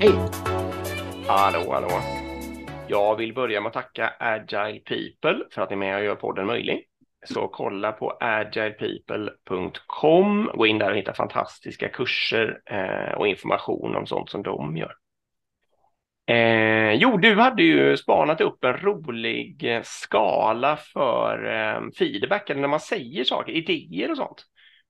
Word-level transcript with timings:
Hej! 0.00 0.14
Hallå, 1.26 1.72
hallå. 1.72 1.88
Jag 2.88 3.16
vill 3.16 3.34
börja 3.34 3.60
med 3.60 3.68
att 3.68 3.72
tacka 3.72 4.12
Agile 4.18 4.80
People 4.80 5.44
för 5.50 5.62
att 5.62 5.70
ni 5.70 5.74
är 5.74 5.78
med 5.78 5.96
och 5.96 6.04
gör 6.04 6.14
podden 6.14 6.46
möjlig. 6.46 6.84
Så 7.26 7.48
kolla 7.48 7.92
på 7.92 8.16
agilepeople.com. 8.20 10.50
Gå 10.54 10.66
in 10.66 10.78
där 10.78 10.90
och 10.90 10.96
hitta 10.96 11.14
fantastiska 11.14 11.88
kurser 11.88 12.60
eh, 12.70 13.12
och 13.18 13.28
information 13.28 13.96
om 13.96 14.06
sånt 14.06 14.30
som 14.30 14.42
de 14.42 14.76
gör. 14.76 14.94
Eh, 16.26 16.92
jo, 16.92 17.16
du 17.16 17.34
hade 17.34 17.62
ju 17.62 17.96
spanat 17.96 18.40
upp 18.40 18.64
en 18.64 18.76
rolig 18.76 19.74
eh, 19.74 19.82
skala 19.84 20.76
för 20.76 21.44
eh, 21.44 21.80
feedback, 21.98 22.50
eller 22.50 22.60
när 22.60 22.68
man 22.68 22.80
säger 22.80 23.24
saker, 23.24 23.52
idéer 23.52 24.10
och 24.10 24.16
sånt. 24.16 24.44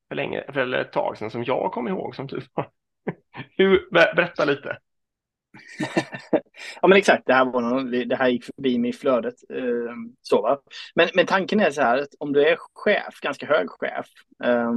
För, 0.09 0.17
länge, 0.17 0.45
för 0.53 0.75
ett 0.75 0.93
tag 0.93 1.19
sedan 1.19 1.31
som 1.31 1.45
jag 1.45 1.73
kom 1.73 1.89
ihåg 1.89 2.15
som 2.15 2.29
tur 2.29 2.45
var. 2.55 2.71
Berätta 4.15 4.45
lite. 4.45 4.79
ja 6.81 6.89
men 6.89 6.99
exakt, 6.99 7.27
det 7.27 7.35
här, 7.35 7.45
var 7.45 7.61
någon, 7.61 7.91
det 7.91 8.17
här 8.17 8.29
gick 8.29 8.45
förbi 8.45 8.79
mig 8.79 8.91
i 8.91 8.93
flödet. 8.93 9.35
Eh, 9.55 9.95
så, 10.23 10.43
va? 10.43 10.59
Men, 10.95 11.09
men 11.15 11.27
tanken 11.27 11.61
är 11.61 11.71
så 11.71 11.83
här 11.83 11.99
att 11.99 12.15
om 12.19 12.33
du 12.33 12.45
är 12.45 12.57
chef, 12.75 13.21
ganska 13.21 13.47
hög 13.47 13.71
chef, 13.71 14.07
eh, 14.45 14.73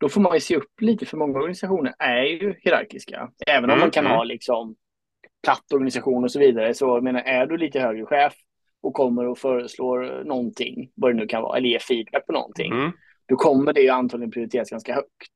då 0.00 0.08
får 0.08 0.20
man 0.20 0.34
ju 0.34 0.40
se 0.40 0.56
upp 0.56 0.80
lite 0.80 1.06
för 1.06 1.16
många 1.16 1.38
organisationer 1.38 1.94
är 1.98 2.22
ju 2.22 2.54
hierarkiska. 2.58 3.30
Även 3.46 3.64
om 3.64 3.70
mm, 3.70 3.80
man 3.80 3.90
kan 3.90 4.06
mm. 4.06 4.16
ha 4.16 4.24
liksom 4.24 4.76
platt 5.42 5.72
organisation 5.72 6.24
och 6.24 6.32
så 6.32 6.38
vidare. 6.38 6.74
Så 6.74 6.86
jag 6.86 7.04
menar, 7.04 7.20
är 7.20 7.46
du 7.46 7.56
lite 7.56 7.80
högre 7.80 8.06
chef 8.06 8.34
och 8.82 8.94
kommer 8.94 9.26
och 9.26 9.38
föreslår 9.38 10.24
någonting, 10.24 10.90
vad 10.94 11.10
det 11.10 11.14
nu 11.14 11.26
kan 11.26 11.42
vara, 11.42 11.58
eller 11.58 11.68
ger 11.68 11.78
feedback 11.78 12.26
på 12.26 12.32
någonting, 12.32 12.72
mm. 12.72 12.92
då 13.28 13.36
kommer 13.36 13.72
det 13.72 13.80
ju 13.80 13.88
antagligen 13.88 14.30
prioriteras 14.30 14.70
ganska 14.70 14.94
högt 14.94 15.32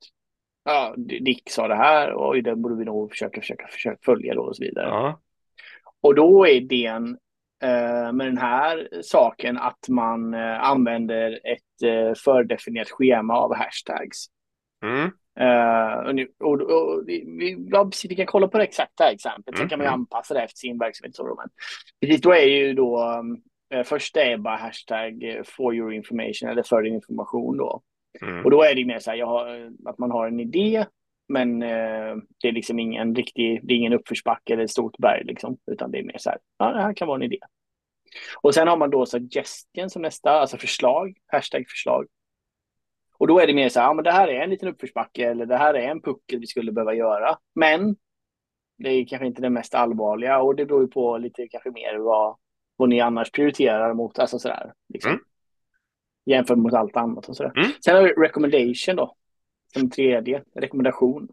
ja, 0.64 0.94
Dick 0.96 1.50
sa 1.50 1.68
det 1.68 1.74
här 1.74 2.12
och 2.12 2.42
det 2.42 2.56
borde 2.56 2.76
vi 2.76 2.84
nog 2.84 3.10
försöka, 3.10 3.40
försöka, 3.40 3.66
försöka 3.66 3.98
följa 4.04 4.34
då 4.34 4.42
och 4.42 4.56
så 4.56 4.64
vidare. 4.64 4.86
Ja. 4.86 5.20
Och 6.00 6.14
då 6.14 6.46
är 6.46 6.50
idén 6.50 7.18
eh, 7.62 8.12
med 8.12 8.26
den 8.26 8.38
här 8.38 8.88
saken 9.02 9.58
att 9.58 9.88
man 9.88 10.34
eh, 10.34 10.62
använder 10.62 11.32
ett 11.32 11.82
eh, 11.84 12.14
fördefinierat 12.14 12.90
schema 12.90 13.34
av 13.34 13.54
hashtags. 13.54 14.26
Mm. 14.82 15.10
Uh, 15.40 16.06
och, 16.06 16.14
nu, 16.14 16.28
och, 16.40 16.60
och, 16.60 17.02
vi, 17.06 17.56
vi 18.08 18.16
kan 18.16 18.26
kolla 18.26 18.48
på 18.48 18.58
det 18.58 18.64
exakta 18.64 19.10
exemplet, 19.10 19.48
mm. 19.48 19.58
sen 19.58 19.68
kan 19.68 19.78
man 19.78 19.84
ju 19.84 19.88
mm. 19.88 20.00
anpassa 20.00 20.34
det 20.34 20.42
efter 20.42 20.58
sin 20.58 20.78
verksamhet. 20.78 21.16
Så 21.16 21.26
då, 21.26 21.34
men, 21.34 21.48
precis, 22.00 22.20
då 22.20 22.32
är 22.32 22.46
ju 22.46 22.74
då, 22.74 23.18
um, 23.18 23.42
först 23.84 24.16
är 24.16 24.36
bara 24.36 24.56
hashtag 24.56 25.42
for 25.44 25.74
your 25.74 25.92
information 25.92 26.48
eller 26.48 26.62
för 26.62 26.82
din 26.82 26.94
information 26.94 27.56
då. 27.56 27.82
Mm. 28.20 28.44
Och 28.44 28.50
då 28.50 28.62
är 28.62 28.74
det 28.74 28.84
mer 28.84 28.98
så 28.98 29.10
här, 29.10 29.22
har, 29.22 29.72
att 29.84 29.98
man 29.98 30.10
har 30.10 30.26
en 30.26 30.40
idé, 30.40 30.86
men 31.28 31.62
eh, 31.62 32.16
det 32.40 32.48
är 32.48 32.52
liksom 32.52 32.78
ingen 32.78 33.14
riktig, 33.14 33.60
det 33.62 33.74
är 33.74 33.76
ingen 33.76 33.92
uppförsbacke 33.92 34.52
eller 34.52 34.64
ett 34.64 34.70
stort 34.70 34.98
berg 34.98 35.24
liksom, 35.24 35.58
utan 35.66 35.90
det 35.90 35.98
är 35.98 36.02
mer 36.02 36.18
så 36.18 36.30
här, 36.30 36.38
ja, 36.58 36.72
det 36.72 36.82
här 36.82 36.94
kan 36.94 37.08
vara 37.08 37.16
en 37.16 37.22
idé. 37.22 37.38
Och 38.42 38.54
sen 38.54 38.68
har 38.68 38.76
man 38.76 38.90
då 38.90 39.06
suggestion 39.06 39.90
som 39.90 40.02
nästa, 40.02 40.30
alltså 40.30 40.56
förslag, 40.56 41.16
hashtag 41.26 41.64
förslag. 41.68 42.06
Och 43.18 43.26
då 43.26 43.40
är 43.40 43.46
det 43.46 43.54
mer 43.54 43.68
så 43.68 43.80
här, 43.80 43.86
ja 43.86 43.94
men 43.94 44.04
det 44.04 44.12
här 44.12 44.28
är 44.28 44.40
en 44.40 44.50
liten 44.50 44.68
uppförsbacke 44.68 45.30
eller 45.30 45.46
det 45.46 45.56
här 45.56 45.74
är 45.74 45.88
en 45.88 46.02
puckel 46.02 46.40
vi 46.40 46.46
skulle 46.46 46.72
behöva 46.72 46.94
göra. 46.94 47.38
Men 47.54 47.96
det 48.78 48.88
är 48.90 49.06
kanske 49.06 49.26
inte 49.26 49.42
det 49.42 49.50
mest 49.50 49.74
allvarliga 49.74 50.42
och 50.42 50.56
det 50.56 50.66
beror 50.66 50.82
ju 50.82 50.88
på 50.88 51.18
lite 51.18 51.48
kanske 51.48 51.70
mer 51.70 51.98
vad, 51.98 52.36
vad 52.76 52.88
ni 52.88 53.00
annars 53.00 53.30
prioriterar 53.30 53.94
mot, 53.94 54.18
alltså 54.18 54.38
sådär. 54.38 54.72
Liksom. 54.88 55.10
Mm 55.10 55.24
jämfört 56.24 56.58
mot 56.58 56.74
allt 56.74 56.96
annat 56.96 57.28
och 57.28 57.36
sådär. 57.36 57.52
Mm. 57.56 57.70
Sen 57.84 57.96
har 57.96 58.02
vi 58.02 58.08
recommendation 58.08 58.96
då, 58.96 59.16
som 59.72 59.90
tredje, 59.90 60.42
rekommendation. 60.54 61.28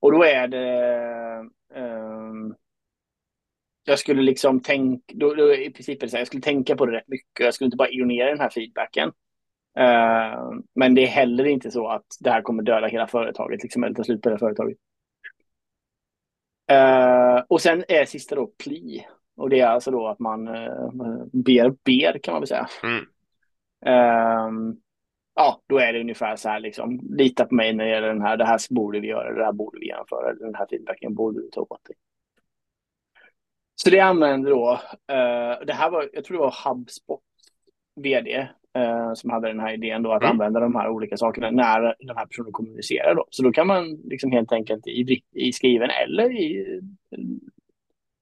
Och 0.00 0.12
då 0.12 0.24
är 0.24 0.48
det, 0.48 1.48
um, 1.74 2.54
jag 3.84 3.98
skulle 3.98 4.22
liksom 4.22 4.60
tänka, 4.60 5.14
då, 5.14 5.34
då, 5.34 5.54
i 5.54 5.70
princip 5.70 6.02
är 6.02 6.06
det 6.06 6.10
så 6.10 6.16
här, 6.16 6.20
jag 6.20 6.26
skulle 6.26 6.42
tänka 6.42 6.76
på 6.76 6.86
det 6.86 6.92
rätt 6.92 7.08
mycket, 7.08 7.44
jag 7.44 7.54
skulle 7.54 7.66
inte 7.66 7.76
bara 7.76 7.88
ignorera 7.90 8.30
den 8.30 8.40
här 8.40 8.50
feedbacken. 8.50 9.08
Uh, 9.78 10.60
men 10.74 10.94
det 10.94 11.02
är 11.02 11.06
heller 11.06 11.44
inte 11.44 11.70
så 11.70 11.88
att 11.88 12.06
det 12.20 12.30
här 12.30 12.42
kommer 12.42 12.62
döda 12.62 12.86
hela 12.86 13.06
företaget, 13.06 13.62
liksom, 13.62 13.84
eller 13.84 13.94
ta 13.94 14.04
slut 14.04 14.22
på 14.22 14.28
hela 14.28 14.38
företaget. 14.38 14.76
Uh, 16.72 17.44
och 17.48 17.60
sen 17.60 17.84
är 17.88 18.04
sista 18.04 18.34
då 18.34 18.46
pli. 18.46 19.06
Och 19.36 19.50
det 19.50 19.60
är 19.60 19.66
alltså 19.66 19.90
då 19.90 20.08
att 20.08 20.18
man 20.18 20.48
uh, 20.48 21.24
ber, 21.32 21.70
ber 21.84 22.18
kan 22.18 22.32
man 22.32 22.40
väl 22.40 22.48
säga. 22.48 22.68
Mm. 22.82 23.04
Um, 23.86 24.80
ja, 25.34 25.60
då 25.66 25.78
är 25.78 25.92
det 25.92 26.00
ungefär 26.00 26.36
så 26.36 26.48
här 26.48 26.60
liksom. 26.60 27.00
Lita 27.10 27.44
på 27.44 27.54
mig 27.54 27.72
när 27.72 27.84
det 27.84 27.90
gäller 27.90 28.08
den 28.08 28.22
här. 28.22 28.36
Det 28.36 28.44
här 28.44 28.74
borde 28.74 29.00
vi 29.00 29.08
göra. 29.08 29.34
Det 29.34 29.44
här 29.44 29.52
borde 29.52 29.78
vi 29.78 29.86
genomföra. 29.86 30.34
Den 30.34 30.54
här 30.54 30.66
feedbacken 30.70 31.14
borde 31.14 31.40
vi 31.40 31.50
ta 31.50 31.60
åt 31.60 31.84
dig. 31.84 31.96
Så 33.74 33.90
det 33.90 34.00
använder 34.00 34.50
då. 34.50 34.72
Uh, 34.72 35.66
det 35.66 35.72
här 35.72 35.90
var, 35.90 36.10
jag 36.12 36.24
tror 36.24 36.36
det 36.36 36.42
var 36.42 36.70
HubSpot 36.70 37.22
vd 37.96 38.48
eh, 38.78 39.14
som 39.14 39.30
hade 39.30 39.48
den 39.48 39.60
här 39.60 39.74
idén 39.74 40.02
då 40.02 40.12
att 40.12 40.22
mm. 40.22 40.32
använda 40.32 40.60
de 40.60 40.74
här 40.74 40.88
olika 40.88 41.16
sakerna 41.16 41.50
när 41.50 41.94
den 41.98 42.16
här 42.16 42.26
personen 42.26 42.52
kommunicerar 42.52 43.14
då. 43.14 43.26
Så 43.30 43.42
då 43.42 43.52
kan 43.52 43.66
man 43.66 43.94
liksom 44.04 44.32
helt 44.32 44.52
enkelt 44.52 44.86
i, 44.86 45.22
i 45.32 45.52
skriven 45.52 45.90
eller 45.90 46.30
i, 46.30 46.80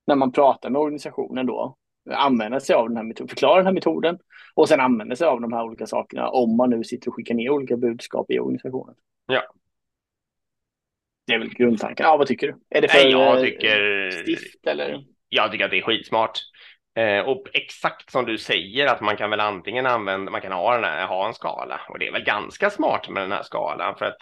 när 0.07 0.15
man 0.15 0.33
pratar 0.33 0.71
med 0.71 0.81
organisationen 0.81 1.47
då 1.47 1.77
använda 2.11 2.61
sig 2.61 2.75
av 2.75 2.89
den 2.89 2.97
här 2.97 3.05
metoden, 3.05 3.29
förklara 3.29 3.57
den 3.57 3.67
här 3.67 3.73
metoden 3.73 4.19
och 4.55 4.69
sen 4.69 4.81
använda 4.81 5.17
sig 5.17 5.27
av 5.27 5.41
de 5.41 5.53
här 5.53 5.63
olika 5.63 5.87
sakerna 5.87 6.29
om 6.29 6.57
man 6.57 6.71
nu 6.71 6.85
sitter 6.85 7.09
och 7.09 7.15
skickar 7.15 7.35
ner 7.35 7.51
olika 7.51 7.77
budskap 7.77 8.31
i 8.31 8.39
organisationen. 8.39 8.95
Ja. 9.27 9.43
Det 11.27 11.35
är 11.35 11.39
väl 11.39 11.55
grundtanken. 11.55 12.07
Ja, 12.07 12.17
vad 12.17 12.27
tycker 12.27 12.47
du? 12.47 12.55
Är 12.71 12.83
det 12.83 12.89
för 12.89 12.99
Nej, 12.99 13.11
jag 13.11 13.41
tycker... 13.41 14.11
stift 14.11 14.67
eller? 14.67 15.05
Jag 15.29 15.53
tycker 15.53 15.65
att 15.65 15.71
det 15.71 15.79
är 15.79 15.83
skitsmart. 15.83 16.39
Eh, 16.97 17.21
och 17.21 17.47
exakt 17.53 18.11
som 18.11 18.25
du 18.25 18.39
säger 18.39 18.87
att 18.87 19.01
man 19.01 19.17
kan 19.17 19.31
väl 19.31 19.41
antingen 19.41 19.87
använda, 19.87 20.31
man 20.31 20.41
kan 20.41 20.53
ha, 20.53 20.75
den 20.75 20.85
här, 20.85 21.07
ha 21.07 21.27
en 21.27 21.35
skala 21.35 21.81
och 21.89 21.99
det 21.99 22.07
är 22.09 22.13
väl 22.13 22.25
ganska 22.25 22.71
smart 22.71 23.09
med 23.09 23.23
den 23.23 23.33
här 23.33 23.43
skalan 23.43 23.97
för 23.99 24.05
att 24.05 24.19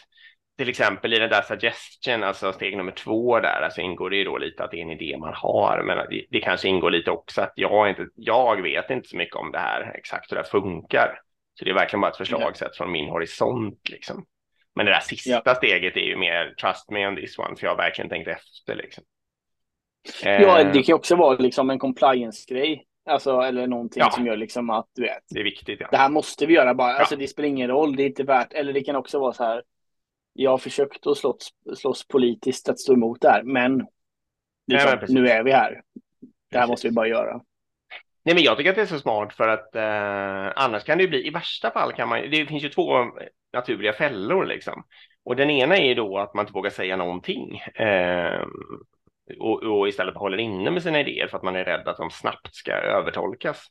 till 0.59 0.69
exempel 0.69 1.15
i 1.15 1.19
den 1.19 1.31
där 1.31 1.43
suggestion, 1.43 2.25
alltså 2.25 2.53
steg 2.53 2.77
nummer 2.77 2.93
två 2.93 3.41
där, 3.41 3.63
alltså 3.63 3.81
ingår 3.81 4.11
det 4.11 4.17
ju 4.17 4.25
då 4.25 4.39
lite 4.39 4.65
att 4.65 4.71
det 4.71 4.77
är 4.77 4.83
en 4.83 4.91
idé 4.91 5.17
man 5.19 5.35
har, 5.37 5.83
men 5.83 5.97
det, 5.97 6.27
det 6.31 6.41
kanske 6.41 6.69
ingår 6.69 6.91
lite 6.91 7.11
också 7.11 7.43
att 7.43 7.53
jag 7.57 7.89
inte, 7.89 8.07
jag 8.15 8.63
vet 8.63 8.91
inte 8.91 9.09
så 9.09 9.17
mycket 9.17 9.37
om 9.37 9.53
det 9.53 9.59
här, 9.59 9.93
exakt 9.95 10.33
hur 10.33 10.37
det 10.37 10.45
funkar. 10.45 11.21
Så 11.55 11.65
det 11.65 11.71
är 11.71 11.75
verkligen 11.75 12.01
bara 12.01 12.11
ett 12.11 12.17
förslag 12.17 12.41
ja. 12.43 12.55
sett 12.55 12.77
från 12.77 12.93
min 12.93 13.09
horisont 13.09 13.89
liksom. 13.89 14.25
Men 14.75 14.87
det 14.87 14.93
där 14.93 15.01
sista 15.01 15.43
ja. 15.45 15.55
steget 15.55 15.97
är 15.97 16.01
ju 16.01 16.17
mer 16.17 16.55
trust 16.61 16.91
me 16.91 17.07
on 17.09 17.17
this 17.17 17.39
one, 17.39 17.57
för 17.57 17.67
jag 17.67 17.71
har 17.71 17.77
verkligen 17.77 18.09
tänkt 18.09 18.29
efter 18.29 18.75
liksom. 18.75 19.05
Ja, 20.23 20.61
eh. 20.61 20.73
det 20.73 20.83
kan 20.83 20.95
också 20.95 21.17
vara 21.17 21.37
liksom 21.37 21.71
en 21.71 21.79
compliance-grej. 21.79 22.87
Alltså, 23.07 23.41
eller 23.41 23.67
någonting 23.67 24.01
ja. 24.01 24.11
som 24.11 24.27
gör 24.27 24.37
liksom 24.37 24.71
att 24.71 24.87
du 24.95 25.03
vet. 25.03 25.23
Det 25.31 25.41
är 25.41 25.45
viktigt. 25.45 25.81
Ja. 25.81 25.89
Det 25.91 25.97
här 25.97 26.09
måste 26.09 26.47
vi 26.47 26.55
göra 26.55 26.75
bara. 26.75 26.93
Alltså, 26.93 27.17
det 27.17 27.29
spelar 27.29 27.49
ingen 27.49 27.69
roll. 27.69 27.97
Det 27.97 28.03
är 28.03 28.07
inte 28.07 28.23
värt. 28.23 28.53
Eller 28.53 28.73
det 28.73 28.85
kan 28.85 28.97
också 28.97 29.19
vara 29.19 29.33
så 29.33 29.45
här 29.45 29.63
jag 30.35 30.51
har 30.51 30.59
försökt 30.59 31.07
att 31.07 31.19
slåss, 31.19 31.53
slåss 31.77 32.09
politiskt 32.09 32.69
att 32.69 32.81
stå 32.81 32.93
emot 32.93 33.21
det 33.21 33.31
här, 33.31 33.43
men, 33.43 33.87
liksom, 34.67 34.99
ja, 35.01 35.07
nu 35.09 35.29
är 35.29 35.43
vi 35.43 35.53
här. 35.53 35.83
Det 36.51 36.59
här 36.59 36.61
precis. 36.61 36.71
måste 36.71 36.89
vi 36.89 36.95
bara 36.95 37.09
göra. 37.09 37.41
Nej, 38.25 38.35
men 38.35 38.45
jag 38.45 38.57
tycker 38.57 38.71
att 38.71 38.77
det 38.77 38.83
är 38.83 38.87
så 38.87 38.99
smart 38.99 39.35
för 39.35 39.49
att 39.49 39.75
eh, 39.75 40.63
annars 40.65 40.85
kan 40.85 40.99
det 40.99 41.05
ju 41.05 41.11
bli, 41.11 41.27
i 41.27 41.31
värsta 41.31 41.71
fall 41.71 41.93
kan 41.93 42.09
man, 42.09 42.31
det 42.31 42.47
finns 42.47 42.65
ju 42.65 42.69
två 42.69 42.91
naturliga 43.53 43.93
fällor 43.93 44.47
liksom. 44.47 44.85
Och 45.25 45.37
den 45.37 45.51
ena 45.51 45.77
är 45.77 45.89
ju 45.89 45.95
då 45.95 46.19
att 46.19 46.35
man 46.35 46.43
inte 46.43 46.53
vågar 46.53 46.71
säga 46.71 46.97
någonting. 46.97 47.59
Eh, 47.59 48.47
och, 49.39 49.63
och, 49.63 49.89
istället 49.89 50.15
håller 50.15 50.39
inne 50.39 50.71
med 50.71 50.83
sina 50.83 51.01
idéer 51.01 51.27
för 51.27 51.37
att 51.37 51.43
man 51.43 51.57
är 51.57 51.65
rädd 51.65 51.89
att 51.89 51.97
de 51.97 52.11
snabbt 52.11 52.55
ska 52.55 52.73
övertolkas. 52.73 53.67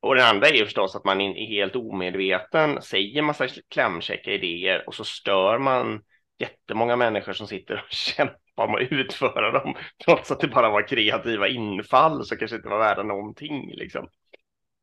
Och 0.00 0.14
den 0.14 0.26
andra 0.26 0.48
är 0.48 0.52
ju 0.52 0.64
förstås 0.64 0.96
att 0.96 1.04
man 1.04 1.20
är 1.20 1.46
helt 1.46 1.76
omedveten, 1.76 2.82
säger 2.82 3.22
massa 3.22 3.48
klämkäcka 3.68 4.32
idéer 4.32 4.84
och 4.86 4.94
så 4.94 5.04
stör 5.04 5.58
man 5.58 6.02
jättemånga 6.38 6.96
människor 6.96 7.32
som 7.32 7.46
sitter 7.46 7.74
och 7.74 7.90
kämpar 7.90 8.68
med 8.68 8.82
att 8.82 8.92
utföra 8.92 9.50
dem, 9.50 9.74
trots 10.04 10.30
att 10.30 10.40
det 10.40 10.48
bara 10.48 10.70
var 10.70 10.88
kreativa 10.88 11.48
infall 11.48 12.24
så 12.24 12.36
kanske 12.36 12.56
inte 12.56 12.68
var 12.68 12.78
värda 12.78 13.02
någonting. 13.02 13.72
Liksom. 13.74 14.08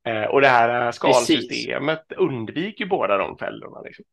Eh, 0.08 0.24
och 0.24 0.42
det 0.42 0.48
här 0.48 0.92
skalsystemet 0.92 2.08
Precis. 2.08 2.22
undviker 2.22 2.86
båda 2.86 3.18
de 3.18 3.38
fällorna. 3.38 3.82
Liksom. 3.82 4.06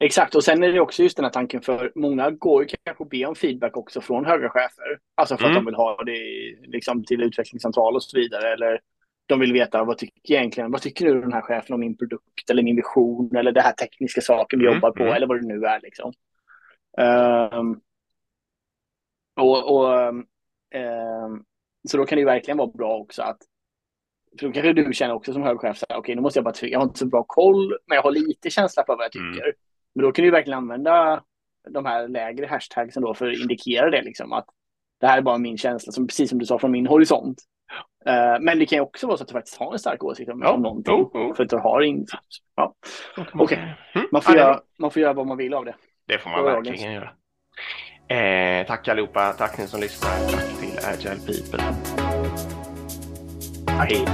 Exakt, 0.00 0.34
och 0.34 0.44
sen 0.44 0.62
är 0.62 0.72
det 0.72 0.80
också 0.80 1.02
just 1.02 1.16
den 1.16 1.24
här 1.24 1.32
tanken 1.32 1.62
för 1.62 1.92
många 1.94 2.30
går 2.30 2.62
ju 2.62 2.68
kanske 2.84 3.04
att 3.04 3.10
be 3.10 3.26
om 3.26 3.34
feedback 3.34 3.76
också 3.76 4.00
från 4.00 4.26
höga 4.26 4.48
chefer. 4.48 4.98
Alltså 5.14 5.36
för 5.36 5.44
mm. 5.44 5.56
att 5.56 5.62
de 5.62 5.66
vill 5.66 5.74
ha 5.74 6.02
det 6.04 6.18
liksom, 6.62 7.04
till 7.04 7.22
utvecklingssamtal 7.22 7.94
och 7.94 8.02
så 8.02 8.18
vidare. 8.18 8.52
Eller 8.52 8.80
de 9.26 9.40
vill 9.40 9.52
veta 9.52 9.84
vad 9.84 9.98
tycker 9.98 10.34
egentligen, 10.34 10.70
vad 10.70 10.82
tycker 10.82 11.06
du 11.06 11.20
den 11.20 11.32
här 11.32 11.42
chefen 11.42 11.74
om 11.74 11.80
min 11.80 11.96
produkt 11.96 12.50
eller 12.50 12.62
min 12.62 12.76
vision 12.76 13.36
eller 13.36 13.52
det 13.52 13.60
här 13.60 13.72
tekniska 13.72 14.20
saken 14.20 14.58
vi 14.58 14.64
mm, 14.64 14.74
jobbar 14.74 14.90
på 14.90 15.02
mm. 15.02 15.14
eller 15.14 15.26
vad 15.26 15.40
det 15.40 15.46
nu 15.46 15.64
är 15.64 15.80
liksom. 15.80 16.12
Um, 16.98 17.80
och, 19.36 19.76
och 19.76 20.08
um, 20.08 21.44
så 21.88 21.96
då 21.96 22.06
kan 22.06 22.16
det 22.16 22.20
ju 22.20 22.26
verkligen 22.26 22.58
vara 22.58 22.70
bra 22.70 22.96
också 22.96 23.22
att 23.22 23.38
för 24.38 24.46
då 24.46 24.52
kanske 24.52 24.72
du 24.72 24.92
känner 24.92 25.14
också 25.14 25.32
som 25.32 25.42
hög 25.42 25.58
chef, 25.58 25.82
okej 25.82 25.98
okay, 25.98 26.14
nu 26.14 26.20
måste 26.20 26.38
jag 26.38 26.44
bara 26.44 26.54
jag 26.60 26.78
har 26.78 26.86
inte 26.86 26.98
så 26.98 27.06
bra 27.06 27.24
koll, 27.28 27.78
men 27.86 27.96
jag 27.96 28.02
har 28.02 28.10
lite 28.10 28.50
känsla 28.50 28.84
för 28.86 28.96
vad 28.96 29.04
jag 29.04 29.16
mm. 29.16 29.32
tycker. 29.32 29.46
Mm. 29.46 29.56
Men 29.94 30.04
då 30.04 30.12
kan 30.12 30.24
du 30.24 30.30
verkligen 30.30 30.58
använda 30.58 31.22
de 31.70 31.86
här 31.86 32.08
lägre 32.08 32.46
hashtagsen 32.46 33.02
då 33.02 33.14
för 33.14 33.30
att 33.30 33.38
indikera 33.38 33.90
det 33.90 34.02
liksom 34.02 34.32
att 34.32 34.46
det 35.00 35.06
här 35.06 35.18
är 35.18 35.22
bara 35.22 35.38
min 35.38 35.58
känsla, 35.58 35.92
som, 35.92 36.06
precis 36.06 36.30
som 36.30 36.38
du 36.38 36.46
sa, 36.46 36.58
från 36.58 36.70
min 36.70 36.86
horisont. 36.86 37.42
Uh, 38.08 38.40
men 38.40 38.58
det 38.58 38.66
kan 38.66 38.76
ju 38.76 38.82
också 38.82 39.06
vara 39.06 39.16
så 39.16 39.22
att 39.22 39.28
du 39.28 39.32
faktiskt 39.32 39.58
har 39.58 39.72
en 39.72 39.78
stark 39.78 40.04
åsikt 40.04 40.30
om, 40.30 40.42
ja. 40.42 40.56
någonting. 40.56 40.94
Oh, 40.94 41.16
oh. 41.16 41.34
För 41.34 41.42
att 41.44 41.50
du 41.50 41.56
har 41.56 41.80
insikt. 41.82 42.22
Ja. 42.56 42.74
Okej, 43.16 43.40
okay. 43.40 43.58
mm. 43.94 44.08
man, 44.12 44.22
får 44.22 44.36
ja, 44.36 44.42
göra, 44.42 44.60
man 44.78 44.90
får 44.90 45.02
göra 45.02 45.12
vad 45.12 45.26
man 45.26 45.36
vill 45.36 45.54
av 45.54 45.64
det. 45.64 45.74
Det 46.08 46.18
får 46.18 46.30
man 46.30 46.44
verkligen 46.44 46.92
göra. 46.92 47.10
Eh, 48.08 48.66
tack 48.66 48.88
allihopa, 48.88 49.32
tack 49.32 49.58
ni 49.58 49.66
som 49.66 49.80
lyssnar, 49.80 50.10
tack 50.10 50.60
till 50.60 50.78
Agile 50.84 51.20
People. 51.26 51.62
Hej. 53.68 54.04